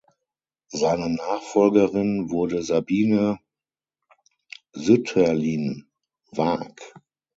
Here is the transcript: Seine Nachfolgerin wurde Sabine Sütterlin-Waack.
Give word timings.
Seine 0.69 1.09
Nachfolgerin 1.09 2.31
wurde 2.31 2.63
Sabine 2.63 3.37
Sütterlin-Waack. 4.73 6.81